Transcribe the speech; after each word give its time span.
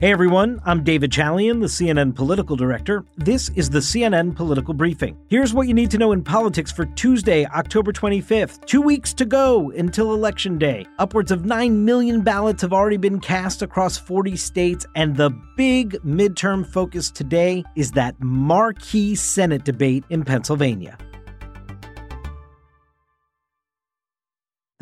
Hey 0.00 0.10
everyone, 0.10 0.60
I'm 0.64 0.82
David 0.82 1.12
Chalian, 1.12 1.60
the 1.60 1.68
CNN 1.68 2.16
political 2.16 2.56
director. 2.56 3.04
This 3.16 3.48
is 3.50 3.70
the 3.70 3.78
CNN 3.78 4.34
political 4.34 4.74
briefing. 4.74 5.16
Here's 5.28 5.54
what 5.54 5.68
you 5.68 5.72
need 5.72 5.92
to 5.92 5.98
know 5.98 6.10
in 6.10 6.24
politics 6.24 6.72
for 6.72 6.84
Tuesday, 6.84 7.46
October 7.46 7.92
25th. 7.92 8.66
Two 8.66 8.82
weeks 8.82 9.14
to 9.14 9.24
go 9.24 9.70
until 9.70 10.12
Election 10.12 10.58
Day. 10.58 10.84
Upwards 10.98 11.30
of 11.30 11.44
9 11.44 11.84
million 11.84 12.22
ballots 12.22 12.62
have 12.62 12.72
already 12.72 12.96
been 12.96 13.20
cast 13.20 13.62
across 13.62 13.96
40 13.96 14.34
states, 14.34 14.84
and 14.96 15.16
the 15.16 15.30
big 15.56 15.92
midterm 16.02 16.66
focus 16.66 17.08
today 17.08 17.62
is 17.76 17.92
that 17.92 18.20
marquee 18.20 19.14
Senate 19.14 19.62
debate 19.62 20.02
in 20.10 20.24
Pennsylvania. 20.24 20.98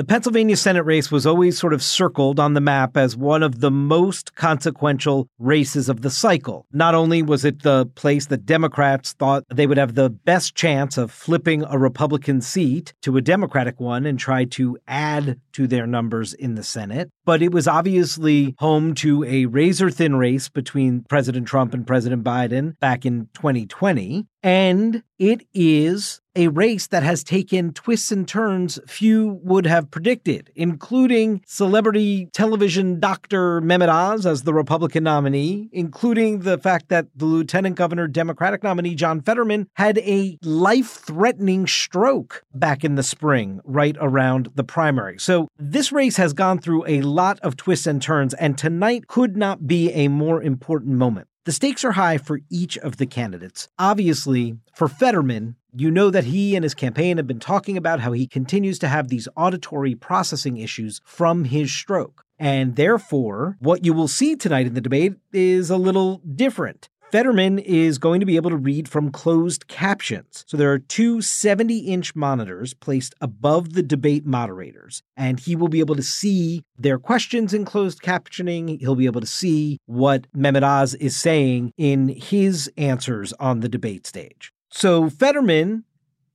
The 0.02 0.06
Pennsylvania 0.06 0.56
Senate 0.56 0.84
race 0.84 1.12
was 1.12 1.28
always 1.28 1.56
sort 1.56 1.72
of 1.72 1.80
circled 1.80 2.40
on 2.40 2.54
the 2.54 2.60
map 2.60 2.96
as 2.96 3.16
one 3.16 3.44
of 3.44 3.60
the 3.60 3.70
most 3.70 4.34
consequential 4.34 5.28
races 5.38 5.88
of 5.88 6.02
the 6.02 6.10
cycle. 6.10 6.66
Not 6.72 6.96
only 6.96 7.22
was 7.22 7.44
it 7.44 7.62
the 7.62 7.86
place 7.86 8.26
that 8.26 8.44
Democrats 8.44 9.12
thought 9.12 9.44
they 9.48 9.64
would 9.64 9.78
have 9.78 9.94
the 9.94 10.10
best 10.10 10.56
chance 10.56 10.98
of 10.98 11.12
flipping 11.12 11.62
a 11.62 11.78
Republican 11.78 12.40
seat 12.40 12.94
to 13.02 13.16
a 13.16 13.20
Democratic 13.20 13.78
one 13.78 14.04
and 14.04 14.18
try 14.18 14.44
to 14.46 14.76
add 14.88 15.38
to 15.52 15.68
their 15.68 15.86
numbers 15.86 16.34
in 16.34 16.56
the 16.56 16.64
Senate, 16.64 17.08
but 17.24 17.40
it 17.40 17.52
was 17.52 17.68
obviously 17.68 18.56
home 18.58 18.94
to 18.94 19.22
a 19.22 19.46
razor 19.46 19.88
thin 19.88 20.16
race 20.16 20.48
between 20.48 21.04
President 21.08 21.46
Trump 21.46 21.74
and 21.74 21.86
President 21.86 22.24
Biden 22.24 22.76
back 22.80 23.06
in 23.06 23.28
2020. 23.34 24.26
And 24.42 25.04
it 25.18 25.46
is 25.54 26.20
a 26.34 26.48
race 26.48 26.86
that 26.88 27.02
has 27.02 27.22
taken 27.22 27.72
twists 27.72 28.10
and 28.10 28.26
turns 28.26 28.78
few 28.86 29.38
would 29.42 29.66
have 29.66 29.90
predicted, 29.90 30.50
including 30.56 31.42
celebrity 31.46 32.26
television 32.32 32.98
doctor 32.98 33.60
Mehmet 33.60 33.88
Oz 33.88 34.26
as 34.26 34.42
the 34.42 34.54
Republican 34.54 35.04
nominee, 35.04 35.68
including 35.72 36.40
the 36.40 36.58
fact 36.58 36.88
that 36.88 37.06
the 37.14 37.26
lieutenant 37.26 37.76
governor 37.76 38.08
Democratic 38.08 38.62
nominee 38.62 38.94
John 38.94 39.20
Fetterman 39.20 39.68
had 39.74 39.98
a 39.98 40.38
life 40.42 40.90
threatening 40.90 41.66
stroke 41.66 42.42
back 42.54 42.82
in 42.82 42.94
the 42.94 43.02
spring, 43.02 43.60
right 43.64 43.96
around 44.00 44.48
the 44.54 44.64
primary. 44.64 45.18
So 45.18 45.48
this 45.58 45.92
race 45.92 46.16
has 46.16 46.32
gone 46.32 46.58
through 46.58 46.84
a 46.86 47.02
lot 47.02 47.38
of 47.40 47.56
twists 47.56 47.86
and 47.86 48.00
turns, 48.00 48.34
and 48.34 48.56
tonight 48.56 49.06
could 49.06 49.36
not 49.36 49.66
be 49.66 49.92
a 49.92 50.08
more 50.08 50.42
important 50.42 50.94
moment. 50.94 51.28
The 51.44 51.50
stakes 51.50 51.84
are 51.84 51.92
high 51.92 52.18
for 52.18 52.38
each 52.50 52.78
of 52.78 52.98
the 52.98 53.06
candidates. 53.06 53.68
Obviously, 53.76 54.58
for 54.76 54.86
Fetterman, 54.86 55.56
you 55.74 55.90
know 55.90 56.08
that 56.08 56.22
he 56.22 56.54
and 56.54 56.62
his 56.62 56.74
campaign 56.74 57.16
have 57.16 57.26
been 57.26 57.40
talking 57.40 57.76
about 57.76 57.98
how 57.98 58.12
he 58.12 58.28
continues 58.28 58.78
to 58.78 58.88
have 58.88 59.08
these 59.08 59.26
auditory 59.36 59.96
processing 59.96 60.58
issues 60.58 61.00
from 61.04 61.42
his 61.44 61.72
stroke. 61.72 62.24
And 62.38 62.76
therefore, 62.76 63.56
what 63.58 63.84
you 63.84 63.92
will 63.92 64.06
see 64.06 64.36
tonight 64.36 64.68
in 64.68 64.74
the 64.74 64.80
debate 64.80 65.14
is 65.32 65.68
a 65.68 65.76
little 65.76 66.18
different. 66.18 66.88
Fetterman 67.12 67.58
is 67.58 67.98
going 67.98 68.20
to 68.20 68.26
be 68.26 68.36
able 68.36 68.48
to 68.48 68.56
read 68.56 68.88
from 68.88 69.12
closed 69.12 69.68
captions. 69.68 70.46
So 70.48 70.56
there 70.56 70.72
are 70.72 70.78
two 70.78 71.20
70 71.20 71.80
inch 71.80 72.16
monitors 72.16 72.72
placed 72.72 73.14
above 73.20 73.74
the 73.74 73.82
debate 73.82 74.24
moderators, 74.24 75.02
and 75.14 75.38
he 75.38 75.54
will 75.54 75.68
be 75.68 75.80
able 75.80 75.94
to 75.96 76.02
see 76.02 76.62
their 76.78 76.98
questions 76.98 77.52
in 77.52 77.66
closed 77.66 78.00
captioning. 78.00 78.80
He'll 78.80 78.94
be 78.94 79.04
able 79.04 79.20
to 79.20 79.26
see 79.26 79.78
what 79.84 80.26
Mehmet 80.34 80.62
Oz 80.62 80.94
is 80.94 81.14
saying 81.14 81.74
in 81.76 82.08
his 82.08 82.72
answers 82.78 83.34
on 83.34 83.60
the 83.60 83.68
debate 83.68 84.06
stage. 84.06 84.50
So 84.70 85.10
Fetterman 85.10 85.84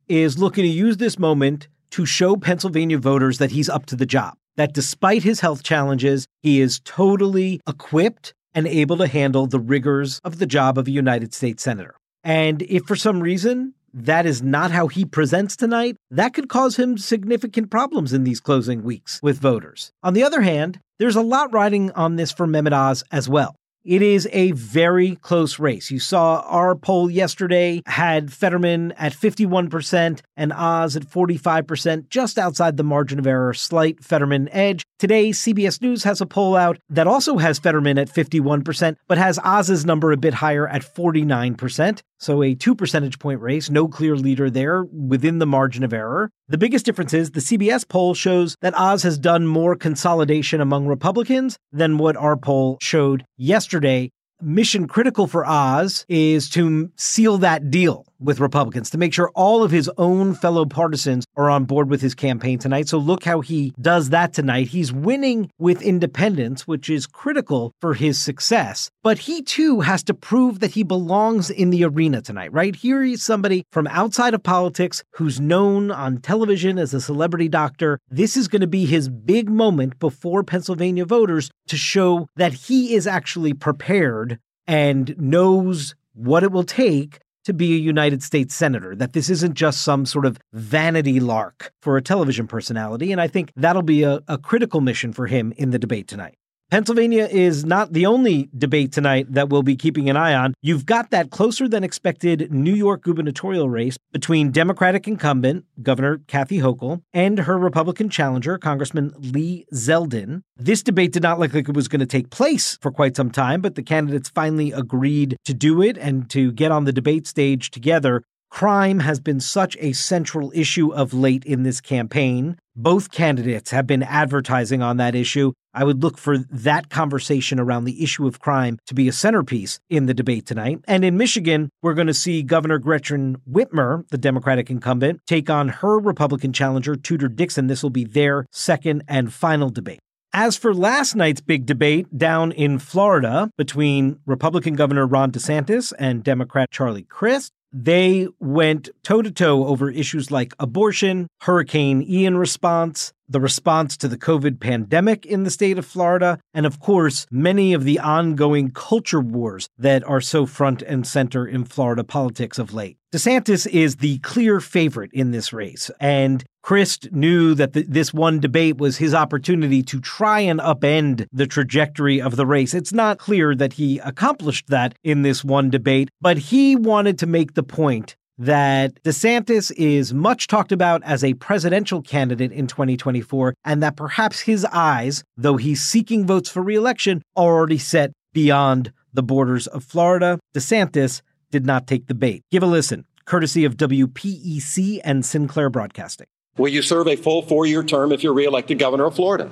is 0.08 0.38
looking 0.38 0.64
to 0.64 0.70
use 0.70 0.98
this 0.98 1.17
moment 1.17 1.70
to 1.89 2.05
show 2.05 2.36
Pennsylvania 2.36 3.00
voters 3.00 3.39
that 3.39 3.50
he's 3.50 3.67
up 3.67 3.88
to 3.88 3.95
the 3.95 4.05
job. 4.05 4.36
That 4.58 4.73
despite 4.73 5.23
his 5.23 5.39
health 5.39 5.64
challenges, 5.64 6.28
he 6.44 6.61
is 6.61 6.80
totally 6.80 7.61
equipped 7.67 8.36
and 8.58 8.66
able 8.66 8.97
to 8.97 9.05
handle 9.05 9.45
the 9.45 9.59
rigors 9.59 10.19
of 10.23 10.39
the 10.39 10.47
job 10.47 10.80
of 10.80 10.88
a 10.88 10.91
United 10.91 11.31
States 11.31 11.61
Senator. 11.61 11.94
And 12.23 12.64
if 12.64 12.86
for 12.86 12.95
some 12.95 13.22
reason 13.22 13.75
that 13.94 14.25
is 14.25 14.41
not 14.41 14.72
how 14.72 14.87
he 14.87 15.05
presents 15.05 15.55
tonight, 15.55 15.95
that 16.09 16.33
could 16.33 16.49
cause 16.49 16.76
him 16.76 16.98
significant 16.98 17.70
problems 17.70 18.14
in 18.14 18.23
these 18.23 18.39
closing 18.39 18.82
weeks 18.82 19.20
with 19.21 19.37
voters. 19.37 19.92
On 20.02 20.15
the 20.15 20.23
other 20.23 20.42
hand, 20.42 20.80
there's 20.98 21.15
a 21.15 21.21
lot 21.21 21.54
riding 21.54 21.92
on 21.92 22.15
this 22.15 22.32
for 22.32 22.48
Mehmet 22.48 22.73
Oz 22.73 23.04
as 23.11 23.30
well. 23.30 23.55
It 23.87 24.02
is 24.02 24.27
a 24.33 24.52
very 24.52 25.15
close 25.15 25.59
race. 25.59 25.89
You 25.92 25.99
saw 25.99 26.42
our 26.42 26.75
poll 26.75 27.09
yesterday 27.09 27.81
had 27.86 28.33
Fetterman 28.33 28.92
at 28.98 29.14
51% 29.14 30.20
and 30.36 30.52
Oz 30.52 30.98
at 30.98 31.03
45%, 31.03 32.09
just 32.09 32.37
outside 32.37 32.76
the 32.76 32.83
margin 32.83 33.17
of 33.17 33.26
error, 33.26 33.53
slight 33.53 34.03
Fetterman 34.03 34.49
edge. 34.52 34.83
Today, 34.99 35.30
CBS 35.30 35.81
News 35.81 36.03
has 36.03 36.20
a 36.20 36.26
poll 36.26 36.58
out 36.58 36.77
that 36.89 37.08
also 37.08 37.37
has 37.37 37.59
Fetterman 37.59 37.97
at 37.97 38.09
51%, 38.09 38.97
but 39.08 39.17
has 39.17 39.39
Oz's 39.42 39.86
number 39.86 40.11
a 40.11 40.17
bit 40.17 40.33
higher 40.33 40.67
at 40.67 40.81
49%. 40.81 42.02
So 42.20 42.42
a 42.42 42.55
two 42.55 42.76
percentage 42.76 43.20
point 43.20 43.42
race, 43.42 43.70
no 43.70 43.88
clear 43.88 44.16
leader 44.16 44.50
there 44.50 44.83
within 44.86 45.39
the 45.39 45.45
margin 45.45 45.83
of 45.83 45.94
error. 45.94 46.32
The 46.48 46.58
biggest 46.58 46.86
difference 46.86 47.14
is 47.14 47.32
the 47.32 47.39
CBS 47.39 47.88
poll 47.88 48.14
shows 48.14 48.55
that 48.61 48.78
Oz 48.78 49.04
has 49.04 49.17
done 49.17 49.45
more 49.45 49.76
consolidation 49.76 50.60
among 50.61 50.88
Republicans 50.88 51.58
than 51.72 51.98
what 51.98 52.17
our 52.17 52.36
poll 52.36 52.77
showed 52.82 53.26
yesterday. 53.38 54.11
Mission 54.42 54.88
critical 54.88 55.26
for 55.26 55.45
Oz 55.48 56.06
is 56.08 56.50
to 56.52 56.92
seal 56.95 57.39
that 57.39 57.72
deal 57.72 58.06
with 58.20 58.39
Republicans 58.39 58.89
to 58.89 58.98
make 58.98 59.14
sure 59.14 59.32
all 59.36 59.64
of 59.64 59.72
his 59.72 59.89
own 59.98 60.33
fellow 60.33 60.66
partisans 60.66 61.26
are 61.36 61.50
on 61.50 61.66
board 61.66 61.89
with 61.89 62.02
his 62.02 62.16
campaign 62.16 62.60
tonight. 62.60 62.88
So 62.88 62.98
look 62.98 63.23
how 63.23 63.42
he 63.42 63.73
does 63.80 64.10
that 64.10 64.33
tonight. 64.33 64.67
He's 64.67 64.92
winning 64.92 65.52
with 65.58 65.82
independents, 65.82 66.67
which 66.67 66.89
is 66.89 67.08
critical 67.08 67.73
for 67.80 67.94
his 67.94 68.22
success. 68.22 68.89
But 69.04 69.20
he 69.20 69.42
too 69.42 69.82
has 69.82 70.04
to 70.04 70.14
prove 70.14 70.60
that 70.60 70.72
he 70.72 70.83
belongs 70.83 71.50
in 71.50 71.70
the 71.70 71.83
arena 71.86 72.22
tonight, 72.22 72.52
right? 72.54 72.76
Here 72.76 73.04
he's 73.04 73.23
somebody 73.23 73.66
from 73.72 73.88
outside 73.88 74.33
of 74.33 74.44
politics 74.44 75.04
who's 75.11 75.39
known 75.39 75.92
on 75.92 76.17
television 76.17 76.77
as 76.77 76.94
a 76.94 77.02
celebrity 77.02 77.48
doctor. 77.48 78.00
This 78.10 78.36
is 78.38 78.48
going 78.48 78.61
to 78.61 78.67
be 78.67 78.86
his 78.86 79.10
big 79.10 79.50
moment 79.50 80.00
before 80.00 80.44
Pennsylvania 80.44 81.06
voters 81.06 81.52
to 81.67 81.77
show 81.77 82.27
that 82.36 82.54
he 82.54 82.95
is 82.95 83.08
actually 83.08 83.54
prepared 83.54 84.39
and 84.67 85.16
knows 85.17 85.95
what 86.14 86.44
it 86.44 86.52
will 86.52 86.64
take 86.64 87.20
to 87.47 87.53
be 87.53 87.73
a 87.73 87.80
United 87.80 88.21
States 88.21 88.53
Senator, 88.53 88.93
that 88.95 89.13
this 89.13 89.30
isn't 89.30 89.53
just 89.53 89.81
some 89.81 90.05
sort 90.05 90.25
of 90.25 90.37
vanity 90.52 91.21
lark 91.21 91.71
for 91.81 91.95
a 91.95 92.02
television 92.02 92.45
personality. 92.45 93.13
And 93.13 93.21
I 93.21 93.27
think 93.27 93.53
that'll 93.55 93.81
be 93.81 94.03
a, 94.03 94.19
a 94.27 94.37
critical 94.37 94.81
mission 94.81 95.13
for 95.13 95.27
him 95.27 95.53
in 95.55 95.71
the 95.71 95.80
debate 95.80 96.09
tonight. 96.09 96.37
Pennsylvania 96.70 97.30
is 97.32 97.64
not 97.64 97.94
the 97.94 98.05
only 98.05 98.50
debate 98.58 98.92
tonight 98.92 99.32
that 99.32 99.48
we'll 99.48 99.64
be 99.64 99.78
keeping 99.78 100.10
an 100.10 100.17
eye 100.17 100.33
on. 100.33 100.54
You've 100.61 100.86
got 100.86 101.11
that 101.11 101.30
closer 101.30 101.66
than 101.66 101.82
expected 101.82 102.52
New 102.52 102.73
York 102.73 103.04
gubernatorial 103.04 103.70
race 103.70 103.98
between 104.11 104.52
Democratic 104.52 105.08
incumbent 105.08 105.64
Governor 105.82 106.17
Kathy 106.27 106.58
Hochul 106.58 107.04
and 107.14 107.39
her 107.39 107.58
Republican 107.58 108.10
challenger, 108.10 108.58
Congressman 108.58 109.14
Lee 109.17 109.66
Zeldin. 109.73 110.42
This 110.58 110.83
debate 110.83 111.14
did 111.14 111.23
not 111.23 111.39
look 111.39 111.54
like 111.54 111.70
it 111.70 111.76
was 111.76 111.88
going 111.88 112.02
to 112.02 112.06
take 112.06 112.32
place 112.32 112.77
for 112.82 112.92
quite 112.92 113.16
some 113.16 113.32
time, 113.32 113.61
but 113.61 113.76
the 113.76 113.83
candidates 113.83 114.27
finally 114.27 114.73
agreed 114.73 115.38
to 115.45 115.54
do 115.54 115.82
it 115.82 115.98
and 115.98 116.30
to 116.32 116.52
get 116.52 116.73
on 116.73 116.83
the 116.83 116.92
debate 116.92 117.27
stage 117.27 117.72
together 117.72 118.23
Crime 118.49 118.99
has 118.99 119.19
been 119.19 119.39
such 119.39 119.77
a 119.80 119.93
central 119.93 120.52
issue 120.55 120.93
of 120.93 121.13
late 121.13 121.45
in 121.45 121.63
this 121.63 121.81
campaign. 121.81 122.58
Both 122.75 123.11
candidates 123.11 123.71
have 123.71 123.85
been 123.85 124.03
advertising 124.03 124.81
on 124.81 124.97
that 124.97 125.15
issue. 125.15 125.52
I 125.73 125.83
would 125.83 126.02
look 126.02 126.17
for 126.17 126.37
that 126.37 126.89
conversation 126.89 127.59
around 127.59 127.83
the 127.83 128.03
issue 128.03 128.25
of 128.25 128.39
crime 128.39 128.80
to 128.88 128.95
be 128.95 129.07
a 129.07 129.12
centerpiece 129.12 129.80
in 129.89 130.06
the 130.06 130.13
debate 130.13 130.45
tonight. 130.45 130.80
And 130.88 131.03
in 131.06 131.18
Michigan, 131.18 131.69
we're 131.83 131.94
going 131.94 132.07
to 132.07 132.13
see 132.13 132.41
Governor 132.41 132.80
Gretchen 132.80 133.38
Whitmer, 133.50 134.07
the 134.09 134.18
Democratic 134.18 134.71
incumbent, 134.71 135.19
take 135.27 135.50
on 135.50 135.68
her 135.69 136.00
Republican 136.00 136.53
challenger, 136.53 136.95
Tudor 136.95 137.27
Dixon. 137.27 137.68
This 137.68 137.83
will 137.83 137.91
be 137.91 138.06
their 138.06 138.47
second 138.51 139.03
and 139.07 139.31
final 139.31 139.69
debate. 139.69 140.00
As 140.33 140.57
for 140.57 140.74
last 140.74 141.15
night's 141.15 141.41
big 141.41 141.65
debate 141.65 142.15
down 142.18 142.51
in 142.51 142.79
Florida 142.79 143.50
between 143.57 144.19
Republican 144.25 144.75
Governor 144.75 145.07
Ron 145.07 145.31
DeSantis 145.31 145.93
and 145.97 146.23
Democrat 146.23 146.69
Charlie 146.69 147.03
Crist, 147.03 147.51
they 147.71 148.27
went 148.39 148.89
toe 149.03 149.21
to 149.21 149.31
toe 149.31 149.65
over 149.65 149.89
issues 149.89 150.31
like 150.31 150.53
abortion, 150.59 151.27
Hurricane 151.41 152.01
Ian 152.01 152.37
response, 152.37 153.13
the 153.29 153.41
response 153.41 153.97
to 153.97 154.07
the 154.07 154.17
COVID 154.17 154.59
pandemic 154.59 155.25
in 155.25 155.43
the 155.43 155.51
state 155.51 155.77
of 155.77 155.85
Florida, 155.85 156.39
and 156.53 156.65
of 156.65 156.79
course, 156.79 157.25
many 157.29 157.73
of 157.73 157.83
the 157.83 157.99
ongoing 157.99 158.71
culture 158.71 159.19
wars 159.19 159.67
that 159.77 160.03
are 160.05 160.21
so 160.21 160.45
front 160.45 160.81
and 160.81 161.05
center 161.05 161.45
in 161.45 161.65
Florida 161.65 162.03
politics 162.03 162.57
of 162.57 162.73
late. 162.73 162.97
DeSantis 163.13 163.67
is 163.67 163.97
the 163.97 164.19
clear 164.19 164.59
favorite 164.59 165.11
in 165.13 165.31
this 165.31 165.51
race, 165.51 165.91
and 165.99 166.43
Crist 166.67 167.13
knew 167.13 167.55
that 167.55 167.71
the, 167.71 167.83
this 167.83 168.13
one 168.13 168.41
debate 168.41 168.77
was 168.77 168.97
his 168.97 169.13
opportunity 169.13 169.81
to 169.83 170.01
try 170.01 170.41
and 170.41 170.59
upend 170.59 171.25
the 171.31 171.47
trajectory 171.47 172.21
of 172.21 172.35
the 172.35 172.45
race. 172.45 172.73
It's 172.73 172.91
not 172.91 173.19
clear 173.19 173.55
that 173.55 173.71
he 173.71 173.99
accomplished 173.99 174.67
that 174.67 174.93
in 175.01 175.21
this 175.21 175.45
one 175.45 175.69
debate, 175.69 176.09
but 176.19 176.37
he 176.37 176.75
wanted 176.75 177.17
to 177.19 177.25
make 177.25 177.53
the 177.53 177.63
point 177.63 178.17
that 178.37 179.01
DeSantis 179.03 179.71
is 179.77 180.13
much 180.13 180.47
talked 180.47 180.73
about 180.73 181.01
as 181.03 181.23
a 181.23 181.35
presidential 181.35 182.01
candidate 182.01 182.51
in 182.51 182.67
2024, 182.67 183.53
and 183.63 183.81
that 183.81 183.95
perhaps 183.95 184.41
his 184.41 184.65
eyes, 184.65 185.23
though 185.37 185.55
he's 185.55 185.81
seeking 185.81 186.27
votes 186.27 186.49
for 186.49 186.61
reelection, 186.61 187.21
are 187.37 187.45
already 187.45 187.77
set 187.77 188.11
beyond 188.33 188.91
the 189.13 189.23
borders 189.23 189.67
of 189.67 189.85
Florida. 189.85 190.37
DeSantis 190.53 191.21
did 191.49 191.65
not 191.65 191.87
take 191.87 192.07
the 192.07 192.13
bait. 192.13 192.41
Give 192.51 192.61
a 192.61 192.65
listen, 192.65 193.05
courtesy 193.23 193.63
of 193.63 193.77
WPEC 193.77 194.99
and 195.05 195.25
Sinclair 195.25 195.69
Broadcasting. 195.69 196.27
Will 196.57 196.69
you 196.69 196.81
serve 196.81 197.07
a 197.07 197.15
full 197.15 197.44
four 197.44 197.65
year 197.65 197.83
term 197.83 198.12
if 198.12 198.24
you're 198.24 198.33
reelected 198.33 198.80
governor 198.80 199.06
of 199.06 199.15
Florida? 199.15 199.50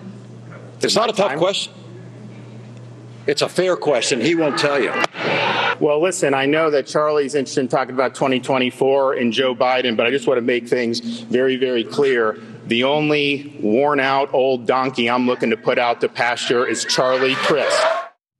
It's 0.81 0.95
not 0.95 1.09
a 1.09 1.13
tough 1.13 1.37
question. 1.37 1.73
It's 3.27 3.41
a 3.41 3.49
fair 3.49 3.75
question. 3.75 4.21
He 4.21 4.35
won't 4.35 4.59
tell 4.59 4.79
you. 4.79 4.91
Well, 5.79 6.01
listen, 6.01 6.33
I 6.33 6.45
know 6.45 6.69
that 6.71 6.87
Charlie's 6.87 7.35
interested 7.35 7.61
in 7.61 7.67
talking 7.67 7.93
about 7.93 8.15
2024 8.15 9.15
and 9.15 9.33
Joe 9.33 9.55
Biden, 9.55 9.97
but 9.97 10.05
I 10.05 10.11
just 10.11 10.27
want 10.27 10.37
to 10.37 10.41
make 10.41 10.67
things 10.67 10.99
very, 10.99 11.57
very 11.57 11.83
clear. 11.83 12.39
The 12.67 12.85
only 12.85 13.57
worn 13.61 13.99
out 13.99 14.33
old 14.33 14.65
donkey 14.65 15.09
I'm 15.09 15.27
looking 15.27 15.49
to 15.49 15.57
put 15.57 15.77
out 15.77 16.01
to 16.01 16.09
pasture 16.09 16.65
is 16.65 16.85
Charlie 16.85 17.35
Crist. 17.35 17.85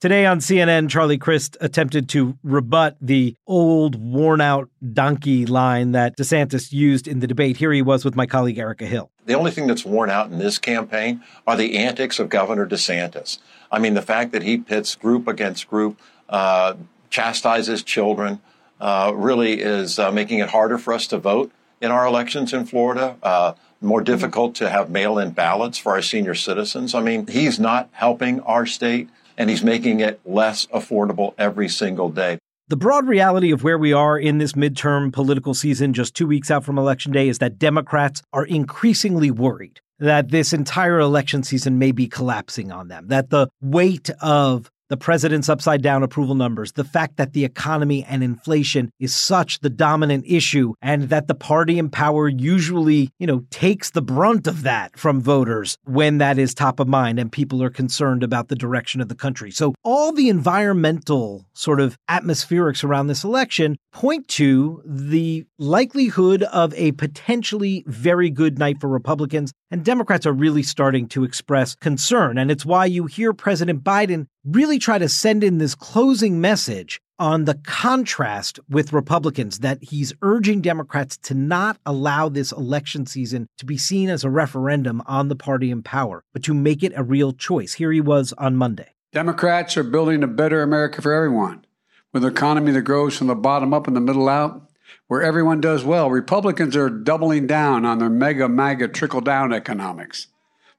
Today 0.01 0.25
on 0.25 0.39
CNN, 0.39 0.89
Charlie 0.89 1.17
Crist 1.17 1.55
attempted 1.61 2.09
to 2.09 2.37
rebut 2.43 2.97
the 2.99 3.37
old, 3.47 3.95
worn 3.95 4.41
out 4.41 4.69
donkey 4.91 5.45
line 5.45 5.93
that 5.93 6.17
DeSantis 6.17 6.73
used 6.73 7.07
in 7.07 7.21
the 7.21 7.27
debate. 7.27 7.55
Here 7.55 7.71
he 7.71 7.81
was 7.81 8.03
with 8.03 8.13
my 8.13 8.25
colleague 8.25 8.57
Erica 8.57 8.85
Hill. 8.85 9.09
The 9.25 9.35
only 9.35 9.51
thing 9.51 9.67
that's 9.67 9.85
worn 9.85 10.09
out 10.09 10.29
in 10.29 10.37
this 10.37 10.57
campaign 10.59 11.23
are 11.47 11.55
the 11.55 11.77
antics 11.77 12.19
of 12.19 12.27
Governor 12.27 12.67
DeSantis. 12.67 13.37
I 13.71 13.79
mean, 13.79 13.93
the 13.93 14.01
fact 14.01 14.33
that 14.33 14.43
he 14.43 14.57
pits 14.57 14.95
group 14.95 15.29
against 15.29 15.69
group, 15.69 15.97
uh, 16.27 16.73
chastises 17.09 17.81
children, 17.81 18.41
uh, 18.81 19.13
really 19.15 19.61
is 19.61 19.97
uh, 19.97 20.11
making 20.11 20.39
it 20.39 20.49
harder 20.49 20.77
for 20.77 20.93
us 20.93 21.07
to 21.07 21.17
vote 21.17 21.53
in 21.79 21.91
our 21.91 22.05
elections 22.05 22.51
in 22.51 22.65
Florida. 22.65 23.15
Uh, 23.23 23.53
more 23.79 24.01
difficult 24.01 24.55
to 24.55 24.69
have 24.69 24.89
mail 24.89 25.17
in 25.17 25.31
ballots 25.31 25.77
for 25.77 25.93
our 25.93 26.01
senior 26.01 26.35
citizens. 26.35 26.93
I 26.93 27.01
mean, 27.01 27.27
he's 27.27 27.61
not 27.61 27.87
helping 27.93 28.41
our 28.41 28.65
state 28.65 29.09
and 29.37 29.49
he's 29.49 29.63
making 29.63 29.99
it 29.99 30.19
less 30.25 30.65
affordable 30.67 31.33
every 31.37 31.69
single 31.69 32.09
day. 32.09 32.37
The 32.67 32.77
broad 32.77 33.07
reality 33.07 33.51
of 33.51 33.63
where 33.63 33.77
we 33.77 33.93
are 33.93 34.17
in 34.17 34.39
this 34.39 34.53
midterm 34.53 35.13
political 35.13 35.53
season, 35.53 35.93
just 35.93 36.15
two 36.15 36.25
weeks 36.25 36.49
out 36.49 36.63
from 36.63 36.79
Election 36.79 37.11
Day, 37.11 37.29
is 37.29 37.37
that 37.37 37.59
Democrats 37.59 38.23
are 38.33 38.45
increasingly 38.45 39.29
worried 39.29 39.81
that 39.99 40.29
this 40.29 40.51
entire 40.51 40.99
election 40.99 41.43
season 41.43 41.77
may 41.77 41.91
be 41.91 42.07
collapsing 42.07 42.71
on 42.71 42.87
them, 42.87 43.07
that 43.07 43.29
the 43.29 43.47
weight 43.61 44.09
of 44.21 44.69
the 44.89 44.97
president's 44.97 45.49
upside 45.49 45.81
down 45.81 46.03
approval 46.03 46.35
numbers, 46.35 46.73
the 46.73 46.83
fact 46.83 47.17
that 47.17 47.33
the 47.33 47.45
economy 47.45 48.03
and 48.03 48.23
inflation 48.23 48.91
is 48.99 49.15
such 49.15 49.59
the 49.59 49.69
dominant 49.69 50.25
issue, 50.27 50.73
and 50.81 51.09
that 51.09 51.27
the 51.27 51.35
party 51.35 51.79
in 51.79 51.89
power 51.89 52.27
usually, 52.27 53.09
you 53.19 53.27
know, 53.27 53.43
takes 53.49 53.91
the 53.91 54.01
brunt 54.01 54.47
of 54.47 54.63
that 54.63 54.97
from 54.97 55.21
voters 55.21 55.77
when 55.85 56.17
that 56.19 56.37
is 56.37 56.53
top 56.53 56.79
of 56.79 56.87
mind 56.87 57.19
and 57.19 57.31
people 57.31 57.61
are 57.63 57.69
concerned 57.69 58.23
about 58.23 58.47
the 58.47 58.55
direction 58.55 59.01
of 59.01 59.09
the 59.09 59.15
country. 59.15 59.51
So 59.51 59.73
all 59.83 60.11
the 60.11 60.29
environmental 60.29 61.45
sort 61.53 61.79
of 61.79 61.97
atmospherics 62.09 62.83
around 62.83 63.07
this 63.07 63.23
election 63.23 63.77
point 63.91 64.27
to 64.27 64.81
the 64.85 65.45
likelihood 65.57 66.43
of 66.43 66.73
a 66.75 66.91
potentially 66.93 67.83
very 67.87 68.29
good 68.29 68.59
night 68.59 68.79
for 68.79 68.87
Republicans. 68.87 69.51
And 69.71 69.83
Democrats 69.83 70.25
are 70.25 70.33
really 70.33 70.63
starting 70.63 71.07
to 71.09 71.23
express 71.23 71.75
concern. 71.75 72.37
And 72.37 72.51
it's 72.51 72.65
why 72.65 72.85
you 72.85 73.05
hear 73.05 73.33
President 73.33 73.83
Biden 73.83 74.27
really 74.45 74.77
try 74.77 74.97
to 74.99 75.09
send 75.09 75.43
in 75.43 75.57
this 75.57 75.73
closing 75.73 76.39
message 76.39 77.01
on 77.17 77.45
the 77.45 77.55
contrast 77.63 78.59
with 78.69 78.93
Republicans 78.93 79.59
that 79.59 79.81
he's 79.81 80.13
urging 80.21 80.61
Democrats 80.61 81.17
to 81.17 81.33
not 81.33 81.77
allow 81.85 82.29
this 82.29 82.51
election 82.51 83.05
season 83.05 83.47
to 83.57 83.65
be 83.65 83.77
seen 83.77 84.09
as 84.09 84.23
a 84.23 84.29
referendum 84.29 85.01
on 85.07 85.29
the 85.29 85.35
party 85.35 85.71
in 85.71 85.81
power, 85.81 86.23
but 86.33 86.43
to 86.43 86.53
make 86.53 86.83
it 86.83 86.93
a 86.95 87.03
real 87.03 87.31
choice. 87.31 87.73
Here 87.73 87.91
he 87.91 88.01
was 88.01 88.33
on 88.37 88.55
Monday. 88.55 88.93
Democrats 89.11 89.77
are 89.77 89.83
building 89.83 90.23
a 90.23 90.27
better 90.27 90.61
America 90.61 91.01
for 91.01 91.13
everyone, 91.13 91.65
with 92.13 92.23
an 92.23 92.31
economy 92.31 92.71
that 92.73 92.81
grows 92.81 93.17
from 93.17 93.27
the 93.27 93.35
bottom 93.35 93.73
up 93.73 93.87
and 93.87 93.95
the 93.95 94.01
middle 94.01 94.29
out, 94.29 94.69
where 95.07 95.23
everyone 95.23 95.61
does 95.61 95.83
well. 95.83 96.11
Republicans 96.11 96.75
are 96.75 96.89
doubling 96.89 97.47
down 97.47 97.85
on 97.85 97.99
their 97.99 98.09
mega, 98.09 98.49
MAGA 98.49 98.89
trickle 98.89 99.21
down 99.21 99.53
economics 99.53 100.27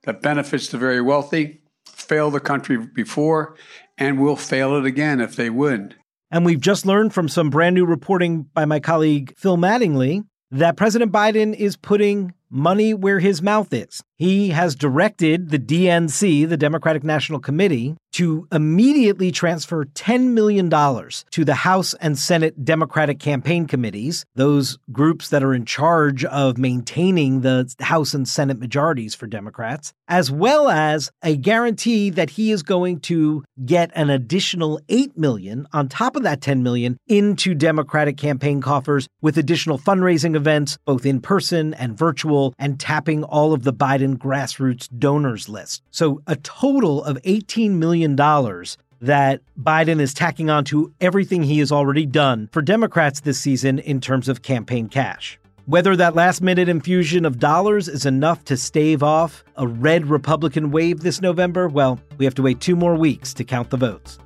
that 0.03 0.23
benefits 0.23 0.69
the 0.69 0.79
very 0.79 1.01
wealthy, 1.01 1.63
failed 2.09 2.35
the 2.35 2.41
country 2.41 2.79
before, 2.79 3.57
and 3.99 4.21
will 4.21 4.37
fail 4.37 4.77
it 4.77 4.85
again 4.85 5.21
if 5.21 5.37
they 5.37 5.51
would. 5.51 5.97
And 6.31 6.45
we've 6.45 6.61
just 6.61 6.87
learned 6.87 7.15
from 7.15 7.29
some 7.29 7.51
brand 7.51 7.75
new 7.75 7.85
reporting 7.85 8.43
by 8.55 8.65
my 8.65 8.81
colleague 8.81 9.35
Phil 9.37 9.57
Mattingly 9.57 10.25
that 10.51 10.77
President 10.77 11.13
Biden 11.13 11.55
is 11.55 11.77
putting 11.77 12.35
money 12.51 12.95
where 12.95 13.21
his 13.21 13.43
mouth 13.43 13.73
is. 13.73 14.03
He 14.17 14.49
has 14.49 14.75
directed 14.75 15.51
the 15.51 15.59
DNC, 15.59 16.49
the 16.49 16.57
Democratic 16.57 17.05
National 17.05 17.39
Committee, 17.39 17.97
to 18.17 18.49
immediately 18.51 19.31
transfer 19.31 19.85
$10 19.85 20.29
million 20.29 20.71
to 20.71 21.45
the 21.45 21.55
House 21.55 21.93
and 22.01 22.19
Senate 22.19 22.65
Democratic 22.65 23.19
campaign 23.21 23.67
committees, 23.67 24.25
those 24.35 24.79
groups 24.91 25.29
that 25.29 25.45
are 25.45 25.53
in 25.53 25.67
charge 25.67 26.25
of 26.25 26.57
maintaining 26.57 27.43
the 27.43 27.71
House 27.81 28.15
and 28.15 28.27
Senate 28.27 28.59
majorities 28.59 29.15
for 29.15 29.27
Democrats, 29.27 29.93
as 30.09 30.31
well 30.31 30.71
as 30.71 31.11
a 31.23 31.37
guarantee 31.37 32.09
that 32.09 32.31
he 32.31 32.53
is 32.53 32.63
going 32.63 33.01
to 33.01 33.45
get 33.67 33.91
an 33.95 34.09
additional 34.09 34.81
8 34.89 35.19
million 35.19 35.67
on 35.75 35.87
top 35.87 36.17
of 36.17 36.23
that 36.23 36.41
10 36.41 36.63
million 36.63 36.97
into 37.09 37.55
Democratic 37.55 38.17
campaign 38.17 38.63
coffers 38.63 39.09
with 39.21 39.37
additional 39.37 39.79
fundraising 39.79 40.35
events 40.37 40.79
both 40.87 41.05
in 41.05 41.21
person 41.21 41.75
and 41.75 41.99
virtual 41.99 42.55
and 42.59 42.81
tapping 42.81 43.25
all 43.25 43.53
of 43.53 43.65
the 43.65 43.75
Biden 43.75 44.06
grassroots 44.15 44.89
donors 44.99 45.49
list. 45.49 45.83
So 45.91 46.23
a 46.27 46.37
total 46.37 47.03
of 47.03 47.19
18 47.25 47.79
million 47.79 48.15
dollars 48.17 48.79
that 49.01 49.41
Biden 49.61 50.01
is 50.01 50.15
tacking 50.15 50.51
on 50.51 50.65
to 50.67 50.93
everything 51.01 51.43
he 51.43 51.59
has 51.59 51.73
already 51.73 52.07
done 52.07 52.49
for 52.53 52.63
Democrats 52.63 53.21
this 53.21 53.39
season 53.39 53.79
in 53.79 54.01
terms 54.01 54.29
of 54.29 54.43
campaign 54.43 54.89
cash. 54.89 55.39
Whether 55.67 55.97
that 55.97 56.15
last 56.15 56.43
minute 56.43 56.69
infusion 56.69 57.25
of 57.25 57.41
dollars 57.41 57.89
is 57.89 58.07
enough 58.07 58.45
to 58.45 58.57
stave 58.57 59.03
off 59.03 59.43
a 59.57 59.67
red 59.67 60.07
Republican 60.07 60.71
wave 60.71 61.01
this 61.01 61.21
November, 61.21 61.67
well, 61.67 61.99
we 62.19 62.25
have 62.25 62.37
to 62.37 62.43
wait 62.43 62.61
two 62.61 62.77
more 62.77 62.95
weeks 62.95 63.35
to 63.35 63.45
count 63.45 63.71
the 63.71 63.77
votes. 63.77 64.19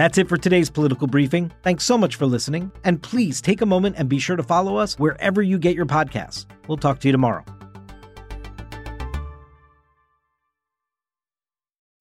That's 0.00 0.16
it 0.16 0.30
for 0.30 0.38
today's 0.38 0.70
political 0.70 1.06
briefing. 1.06 1.52
Thanks 1.62 1.84
so 1.84 1.98
much 1.98 2.16
for 2.16 2.24
listening. 2.24 2.72
And 2.84 3.02
please 3.02 3.42
take 3.42 3.60
a 3.60 3.66
moment 3.66 3.96
and 3.98 4.08
be 4.08 4.18
sure 4.18 4.34
to 4.34 4.42
follow 4.42 4.76
us 4.76 4.98
wherever 4.98 5.42
you 5.42 5.58
get 5.58 5.76
your 5.76 5.84
podcasts. 5.84 6.46
We'll 6.66 6.78
talk 6.78 7.00
to 7.00 7.08
you 7.08 7.12
tomorrow. 7.12 7.44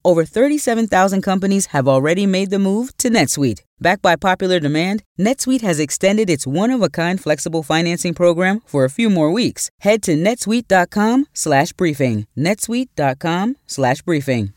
Over 0.05 0.23
37,000 0.23 1.21
companies 1.21 1.65
have 1.65 1.89
already 1.89 2.25
made 2.25 2.51
the 2.51 2.59
move 2.59 2.95
to 2.99 3.09
NetSuite. 3.09 3.63
Backed 3.81 4.01
by 4.01 4.15
popular 4.15 4.61
demand, 4.61 5.03
NetSuite 5.19 5.59
has 5.59 5.81
extended 5.81 6.29
its 6.29 6.47
one-of-a-kind 6.47 7.21
flexible 7.21 7.63
financing 7.63 8.13
program 8.13 8.61
for 8.65 8.85
a 8.85 8.89
few 8.89 9.09
more 9.09 9.29
weeks. 9.29 9.71
Head 9.79 10.01
to 10.03 10.15
netsuite.com/briefing. 10.15 12.27
netsuite.com/briefing. 12.37 14.53